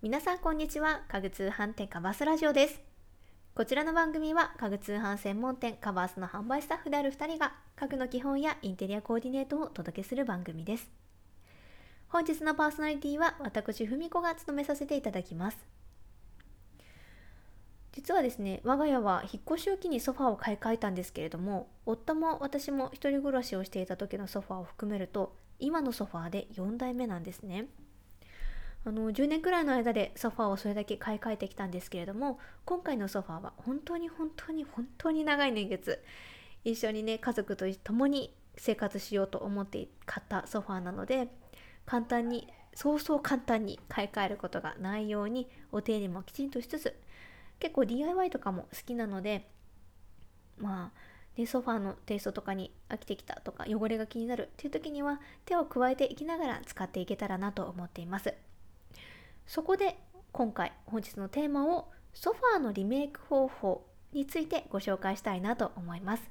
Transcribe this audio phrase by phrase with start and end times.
[0.00, 1.02] 皆さんこんにちは。
[1.08, 2.80] 家具通販店カバースラジオです。
[3.52, 10.88] こちらの番組は家具通販専門店カバースの販売スタッフである2人が家具の基本やインテリアコーディネートをお届けする番組です。
[12.10, 15.58] 本日のパーソナリティは私ふみこが務めさせていただきます。
[17.90, 27.66] 実はですね我が家は引っ越しを機にソファーを買い替えたんですけれども夫も私も一人暮らしをしていた時のソファーを含めると今のソファーで4代目なんですね。
[28.84, 36.02] あの10年くらいの間でソファーをそれだけ買い替えてきたんですけれども今回のソファーは本当に本当に本当に長い年月
[36.64, 41.28] 一緒にね家族と共に生活しようと思って買ったソファーなので
[41.86, 46.94] 簡単にそうそう簡単に買い替えることがないようにお手入れもきちんとしつつ
[47.58, 49.50] 結構 DIY とかも好きなので
[50.58, 58.34] まあでソファーのテイストとかに飽きてきたとか汚れが気になるっていう時には手を加えていきながら使っていけたらなと思っています。
[59.48, 59.98] そこで
[60.30, 66.30] 今回本日のテーマをソファーのリメイク方法についてご紹介したいなと思います。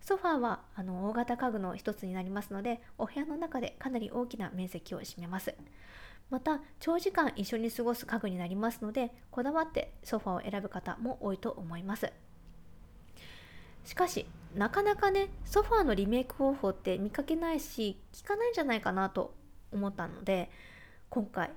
[0.00, 5.54] ソファーはあの大型家具の一つになりますのでお部屋の中でかなり大きな面積を占めます。
[6.30, 12.10] また長時間一緒に過ごす家具になりますのでこだわってソファーを選ぶ方も多いと思います。
[13.84, 19.34] しかしなかなかねソファーのリメイク方法って見かけないし聞かないんじゃないかなと
[19.70, 20.50] 思ったので
[21.10, 21.50] 今回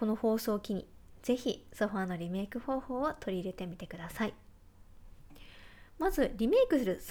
[0.00, 0.86] この放送を機に
[1.20, 4.32] ぜひソファーのリメイク方法を取り入れてみてください。
[5.98, 7.02] まずリメイクする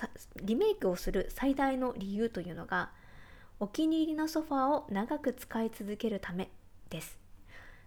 [0.44, 2.90] リメイクをする最大の理由というのが
[3.60, 6.50] お気に入りのソファーを長く使い続けるため
[6.90, 7.20] です。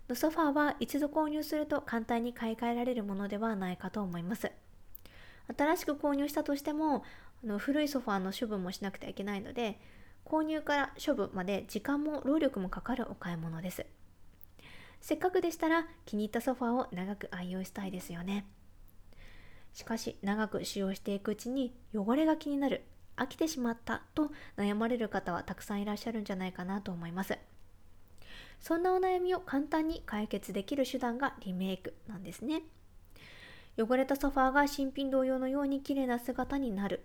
[0.08, 4.52] のソファーは一度購入すると簡単に買い替えられるものではないかと思います。
[5.58, 7.02] 新しく購入したとしても
[7.42, 9.80] あの古いソファーの処分もしなくてはいけないので
[10.24, 13.84] 購入から処分まで時間も労力もかかるお買い物です。
[15.02, 18.46] せっかくでしたら気に入ったソファーを長く愛用したいですよね。
[19.74, 22.84] しかし長く使用していくうちに汚れが気になる。
[23.16, 27.36] 飽きてしまったと悩まれる方はたくさんいらっしゃるんじゃないかなと思います。
[28.60, 32.62] そんなお悩みを簡単に解決できる手段がリメイクなんですね。
[33.76, 37.04] 汚れたソファーが新品同様のように綺麗な姿になる。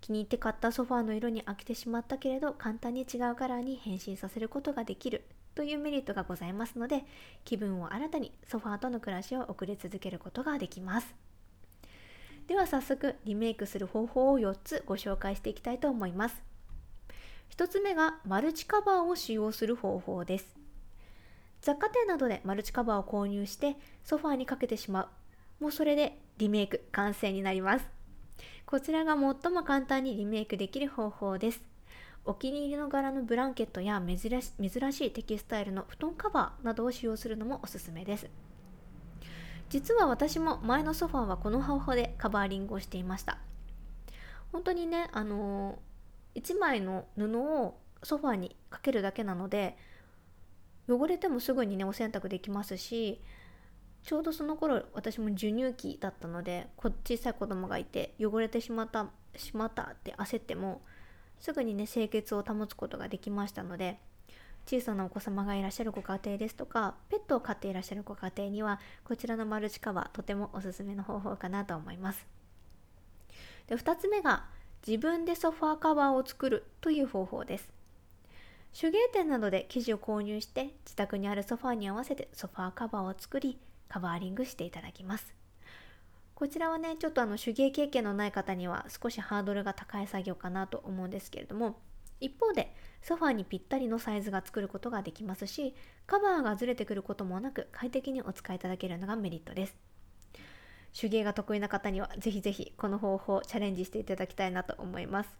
[0.00, 5.24] 気に入って買ったソファーの色に飽きてしまったけれど簡単に違うカラーに変身させることができる。
[5.56, 7.04] というメリットがございますので
[7.44, 11.14] 気分を新たにソファーとの暮らしを送り続けることができます。
[12.46, 16.42] では早速リメイクする方法を4つご紹介していきたいと思います。
[17.56, 20.56] 1つ目がマルチカバーを使用する方法です。
[21.62, 25.10] 雑貨店などでマルチカバーを購入してソファーにかけてしま
[25.60, 25.64] う。
[25.64, 27.86] もうそれでリメイク完成になります。
[28.66, 31.75] こちらが最も簡単にリメイクできる方法です。
[32.26, 38.28] お気に入りの柄のブランケットや珍し珍しいテキスタイルの布団カバーなどを使用するのもおすすめです。
[39.68, 43.38] 実は私も前のソファーはこの方法でカバーリングをしていました。
[44.52, 49.76] 本当にねあのー、1枚の布をソファーにかけるだけなので
[50.88, 53.20] 汚れてもすぐにねお洗濯できますし
[54.02, 60.82] ちょうどその頃私も授乳期だったので小さい子供がいて汚れてしまったしまったって焦っても
[61.40, 63.98] すぐにね清潔を保つことができましたので
[64.66, 72.26] 小さなお子様がいらっしゃるご家庭ですとかペットを飼っていらっしゃるご家庭にはこちらのマルチカバーとてもおすすめの方法かなと思います。
[73.68, 74.46] で2つ目が
[74.86, 77.72] 自分でソファーカバーを作るという方法です。
[78.78, 83.58] 手芸店などで生地を購入して自宅にあるソファーに合わせてソファーカバーを作り
[83.88, 85.45] カバーリングしていただきます。
[86.36, 91.80] こちらはねちょっとあの手芸経験のない方には少しハードルが高い作業かなと思うんですけれども
[92.20, 95.74] 一方でソファーにぴったりのサイズが作ることができますし
[96.06, 99.76] カバーがずれてくることもなく快適にお使いいただけるのがメリットです。
[100.98, 105.30] 手芸が得意な方にはぜひぜひこの方法をチャレンジしていただきたいなと思います。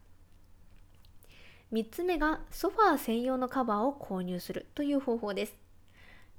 [1.73, 5.55] 3つ目がソファー専用のカバーを購入するという方法です。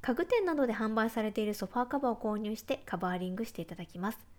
[0.01, 4.36] 家具店などで販売されているソファーカバーを購入してカバーリングしていただきます。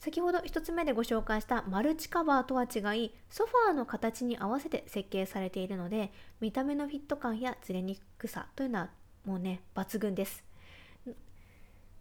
[0.00, 6.10] 先ほど1つ目でご紹介したマルチカバーとは違いソファーの形に合わせて設計されているので
[6.40, 8.90] 見た目のフィット感やずれにくさというのは
[9.26, 10.42] もうね抜群です。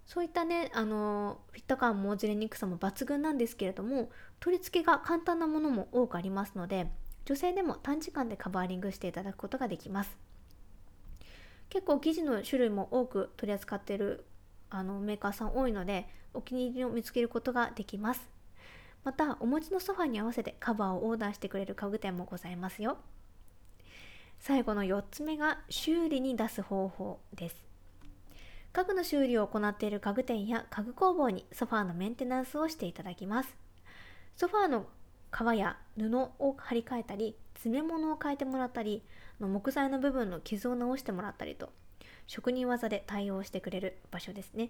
[0.06, 4.10] そういったねあのフィット感もずれにくさも抜群なんですけれども
[4.40, 6.88] 取り付けが簡単なものも多くありますので
[7.26, 10.18] 女性でも短時間でカバーリングしていただくことができます。
[11.68, 14.26] 結構生地の種類も多く取り扱っている
[14.70, 18.30] あのメーカーさん多いのでお気に入りを見つけることができます。
[19.04, 22.98] またお持ちのソファに合わせてカバーをオーダーしてくれる家具店もございますよ。
[24.40, 27.56] 最後の4つ目が修理に出す方法です。
[28.72, 33.56] 家具の修理を行っている家具店や家具工房にソファーのメンテナンスをしていただきます。
[34.36, 34.86] ソファーの
[35.32, 39.04] 革や布を張り替えたり詰め物を変えてもらったり
[39.40, 41.70] 木材の部分の傷を直してもらったりと
[42.30, 44.70] 職人技で対応してくれる場所ですね。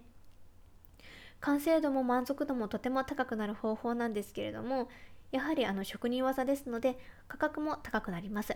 [1.42, 4.90] 完成度も満足度もとても高くなる方法なんですけれども
[5.32, 6.98] やはりあの職人技ですので
[7.28, 8.56] 価格も高くなります。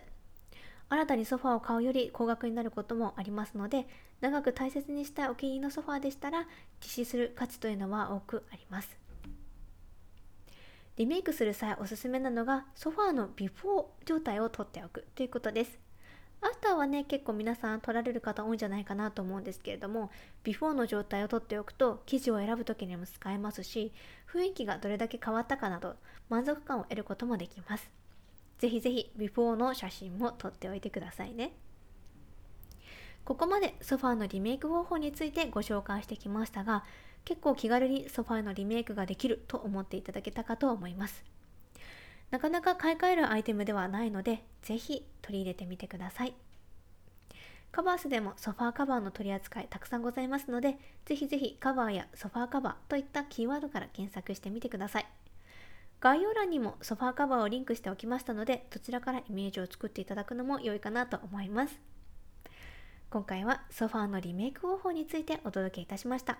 [0.87, 3.87] 新たにソファーを買うより高額になることもありますので
[4.21, 6.47] 長く大切にしたいお気に入りのソファーでしたら
[6.81, 8.97] 実施する価値というのは多くあります。
[10.95, 15.92] リメイクする際おすすめなのがソファーのビフォー状態をとっておくということです。
[16.43, 20.11] アフターはね結構皆さん取られる方多いんじゃないかなと思うんですけれども
[20.43, 23.93] ビフォーの状態をとっておくと生地を選ぶ時にも使えますし
[24.31, 25.95] 雰囲気がどれだけ変わったかなど
[26.29, 27.89] 満足感を得ることもできます。
[28.59, 31.53] ぜひぜひビフォーの写真も撮っておいてくださいね。
[33.25, 36.83] ここまでソファーのリメイク方法についてご紹介してきましたが
[37.23, 41.23] 結構気軽にソファーのリメイクができると思っていただけたかと思います。
[42.31, 46.35] なかなか買い替えるアイテムではないので、ぜひ取り入れてみてください。
[47.71, 55.07] カバースでもソファーカバーの取り扱いたくさんございますので、ぜひぜひカバーやソファーカバーといったキーワードから検索してみてください。
[55.99, 61.79] 概要欄にもソファーカバーをリンクしておきましたので、どちらからイメージを作っていただくのも良いかなと思います。
[63.09, 66.37] 今回はソファーのリメイク方法についてお届けいたしました。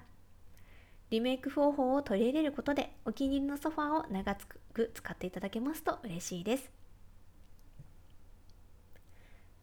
[1.10, 4.36] リメイク方法を取り入れることでお気に入りのソファーを長
[4.74, 6.83] く使っていただけますと嬉しいです。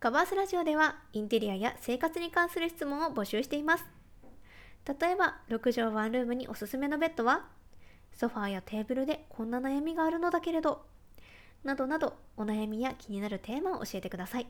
[0.01, 3.85] カバースラジオではインテリアや生活に関する質問を募集しています。
[4.87, 7.45] 例えば6畳ワンルームにおすすめのベッドは
[8.15, 10.87] ソファーやテーブルでこんな悩みがあるのだけれど
[11.65, 14.47] などなどお悩みや気になるテーマを教えてください。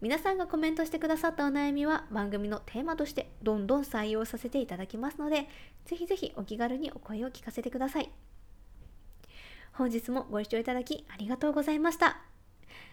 [0.00, 5.48] 皆さんがコメントしてくださったお悩みは番組のテーマとしてどんどん採用させていただきますので、
[5.86, 8.10] ぜひぜひお気軽にお声を聞かせてください。
[9.72, 12.22] 本日もご視聴いただきありがとうございました。